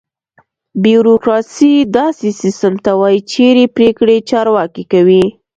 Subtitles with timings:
[0.83, 5.25] بیوروکراسي: داسې سیستم ته وایي چېرې پرېکړې چارواکي کوي.